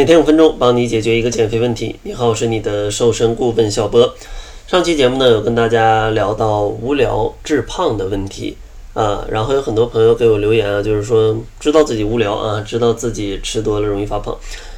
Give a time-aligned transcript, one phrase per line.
[0.00, 1.94] 每天五分钟，帮你解决一个减肥问题。
[2.04, 4.14] 你好，我是你的瘦身顾问小波。
[4.66, 8.56] 上期节目呢，有跟大家聊到无聊致胖的问题
[8.94, 14.34] 啊，然后有很多朋友给我留言啊，就是说知道自己无聊啊，知道自己吃多了容易发胖，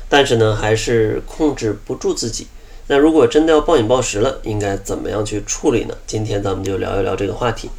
[0.09, 2.49] 但是呢，还是控制不住自己。
[2.89, 5.95] 那如果真的要暴饮暴食了，应该怎么样去处理呢？
[6.05, 7.71] 今天咱们就聊一聊这个话题。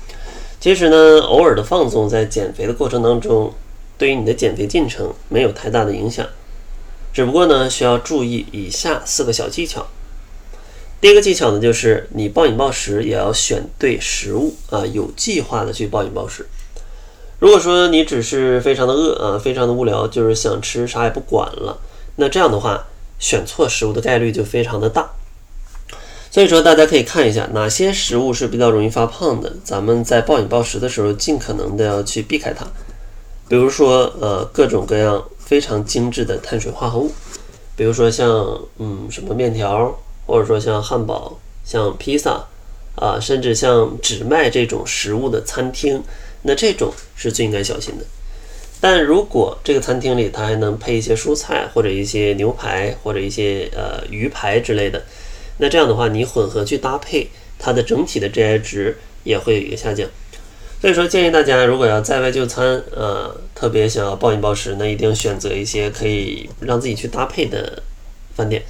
[0.61, 3.51] 其实呢，偶尔的放纵在减肥的过程当中，
[3.97, 6.25] 对于你的减肥进程没有太大的影响，
[7.13, 9.85] 只不过呢，需要注意以下四个小技巧。
[10.99, 16.47] 第一个技巧呢，就是你暴饮暴食也要选对食物啊，有计划的去暴饮暴食。
[17.39, 21.77] 如果说你只是非常的饿啊，非常的无聊，就是想吃啥也不管了，
[22.15, 22.85] 那这样的话，
[23.19, 25.11] 选错食物的概率就非常的大。
[26.31, 32.65] 所以说，大家可以看一下哪些食物是比较容易发胖的，咱们在暴饮暴食的时候，尽可能的要去避开它。
[33.49, 37.11] 比如说，呃，各种各样非常精致的碳水化合物，
[37.75, 39.97] 比如说像嗯什么面条。
[40.25, 42.47] 或者说像汉堡、像披萨
[42.95, 46.01] 啊，甚至像只卖这种食物的餐厅，
[46.43, 48.05] 那这种是最应该小心的。
[48.79, 55.03] 但如果这个餐厅里它还能配一些蔬菜，或者一些牛排，或者一些呃鱼排之类的，
[55.57, 57.27] 那这样的话你混合去搭配，
[57.59, 60.07] 它的整体的 GI 值也会有一个下降。
[60.83, 67.81] 所以说建议大家，如果要在外就餐，呃，特别想要暴饮暴食，那一定选择一些可以让自己去搭配的
[68.35, 68.61] 饭店。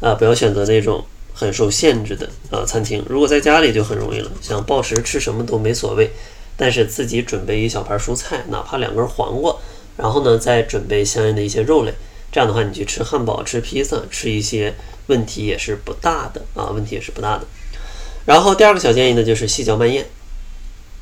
[0.00, 3.04] 啊，不要选择那种很受限制的啊餐厅。
[3.06, 6.10] 如果在家里就很容易了，想暴食吃什么都没所谓，
[6.56, 9.54] 但是自己准备一小盘蔬菜，哪怕两根黄瓜，
[9.98, 11.92] 然后呢再准备相应的一些肉类，
[12.32, 14.74] 这样的话你去吃汉堡、吃披萨、吃一些
[15.08, 17.44] 问题也是不大的啊，问题也是不大的。
[18.24, 20.06] 然后第二个小建议呢就是细嚼慢咽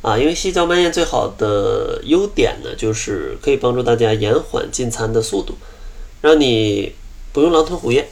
[0.03, 5.55] 啊，因为细嚼慢咽最好的优点呢就是可以帮助大家延缓进餐的速度，
[6.21, 6.95] 让你
[7.33, 8.07] 不用狼吞虎咽。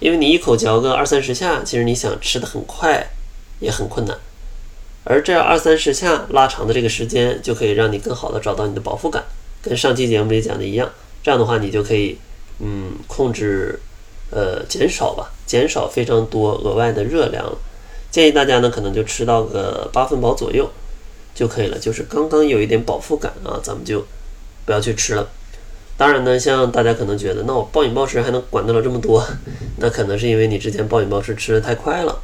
[0.00, 3.04] 因为你一口嚼个二三十下，其实你想吃的很快
[3.58, 4.16] 也很困难，
[5.02, 9.24] 而这二三十下拉长的这个时间，就可以让你更好的找到你的饱腹感，
[9.60, 10.88] 跟上期节目里讲的一样。
[11.22, 12.16] 这样的话，你就可以
[12.60, 13.80] 嗯控制
[14.30, 17.44] 呃减少吧，减少非常多额外的热量。
[18.10, 20.70] 建议大家呢，可能就吃到个八分饱左右
[21.38, 24.04] 就可以了，就是刚刚有一点饱腹感啊，咱们就
[24.66, 25.28] 不要去吃了。
[25.96, 29.24] 当然呢，像大家可能觉得，那我暴饮暴食还能管得了这么多？
[29.78, 32.20] 那可能是因为你之前暴饮暴食吃的太快了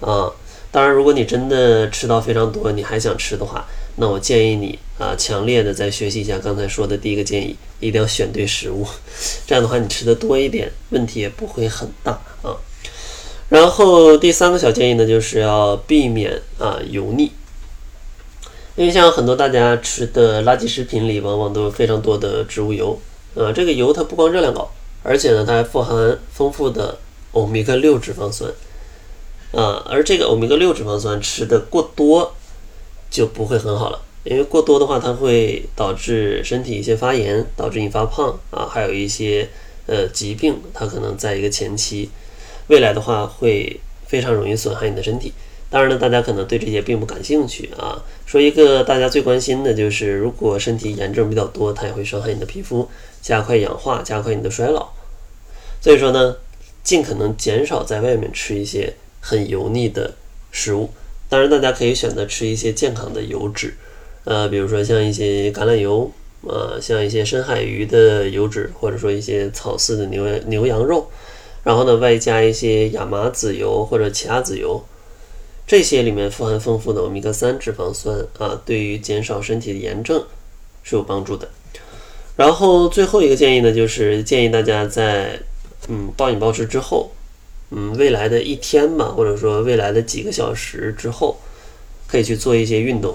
[0.00, 0.32] 啊。
[0.70, 3.66] 当然，如果你真的吃到非常多，你还想吃的话，
[3.96, 8.86] 那我建议你啊，强烈的再学习一下刚才说的第一个建议，一定要选对食物。
[9.46, 12.56] 这样的话，你吃的多一点，问题也不会很大啊。
[13.50, 17.30] 然后第三个小建议呢，就是要避免啊油腻。
[18.78, 22.96] 因为像很多大家吃的垃圾食品里，往往都有非常多的植物油，
[23.34, 24.70] 呃，这个油它不光热量高，
[25.02, 26.96] 而且呢，它还富含丰富的
[27.32, 28.48] 欧米伽六脂肪酸，
[29.50, 32.32] 啊，而这个欧米伽六脂肪酸吃的过多
[33.10, 39.48] 就不会很好了，因为过多的话，它会导致身体一些发炎，导致你发胖啊，还有一些
[39.86, 42.10] 呃疾病，它可能在一个前期，
[42.68, 45.32] 未来的话会非常容易损害你的身体。
[45.70, 48.02] 当然呢，大家可能对这些并不感兴趣啊。
[48.24, 52.88] 说一个大家最关心的就是，如果身体炎症比较多，它也会伤害你的皮肤，
[53.20, 54.88] 加快氧化，加快你的衰老。
[55.80, 56.36] 所以说呢，
[56.82, 60.14] 尽可能减少在外面吃一些很油腻的
[60.50, 60.88] 食物。
[61.28, 63.74] 当然，大家可以选择吃一些健康的油脂，
[64.24, 71.10] 呃，比如说像一些橄榄油，呃，像一些深海鱼的油脂，或者说一些草饲的牛牛羊肉，
[71.62, 74.82] 然后呢，外加一些亚麻籽油或者其他籽油。
[75.68, 80.24] 这些里面富含丰富的欧米伽三脂肪酸啊，对于减少身体的炎症
[80.82, 81.46] 是有帮助的。
[82.36, 85.38] 然后最后一个建议呢，就是建议大家在
[85.88, 87.10] 嗯暴饮暴食之后，
[87.70, 91.36] 嗯未来的一天吧，或者说未来的几个小时之后，
[92.06, 93.14] 可以去做一些运动。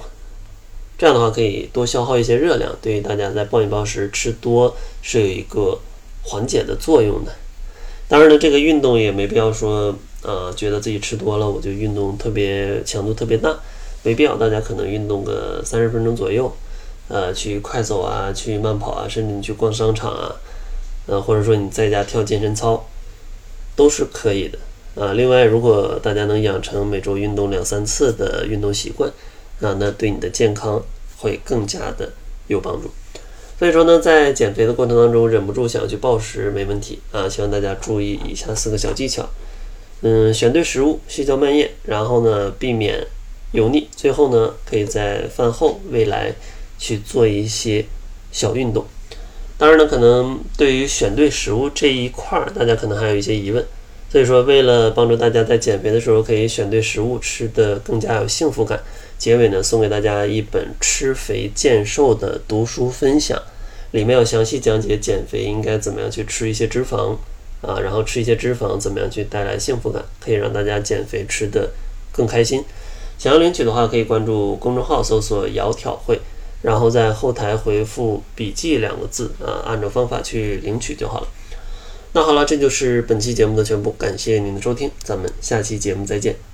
[0.96, 5.80] 这样的话可以多消耗一些热量，对于大家在暴饮暴食吃多是有一个
[6.22, 7.34] 缓解的作用的。
[8.08, 9.98] 当然了，这个运动也没必要说。
[10.24, 13.56] 呃，觉得自己吃多了，我就运动特别强度特别大，
[14.04, 14.38] 没必要。
[14.38, 16.52] 大家可能运动个三十分钟左右，
[17.10, 20.36] 呃，去快走啊，去慢跑啊，甚至你去逛商场啊，
[21.08, 22.86] 呃，或者说你在家跳健身操，
[23.76, 24.58] 都是可以的。
[24.96, 29.12] 啊，另外，如果大家能养成每周运动两三次的运动习惯，
[29.60, 30.82] 啊，那对你的健康
[31.18, 32.14] 会更加的
[32.48, 32.92] 有帮助。
[33.58, 39.28] 所以说呢，在减肥的过程当中，忍不住想要去暴食没问题啊，希望大家注意以下四个小技巧。
[40.06, 43.08] 嗯，选对食物，细嚼慢咽，然后呢，避免
[43.54, 46.34] 油腻，最后呢，可以在饭后未来
[46.78, 47.86] 去做一些
[48.30, 48.86] 小运动。
[49.58, 53.66] 当然呢，可能对于选对食物这一块儿，大家可能还有一些疑问。
[54.10, 58.80] 所以说，为了帮助大家在减肥的时候可以选对食物，吃的更加有幸福感，
[59.18, 63.42] 结尾呢送给大家一本《吃肥健瘦》的读书分享，
[63.92, 67.16] 里面有详细讲解减肥应该怎么样去吃一些脂肪
[67.64, 71.72] 啊，然后吃一些脂肪怎么样去带来幸福感，可以让大家减肥吃得
[72.12, 72.64] 更开心。
[73.18, 76.20] 想要领取的话，可以关注公众号搜索“窈窕会”，
[76.62, 81.28] 然后在后台回复“笔记”两个字啊，按照方法去领取就好了。
[82.14, 86.53] 那好了，这就是本期节目的全部，感谢您的收听，咱们下期节目再见。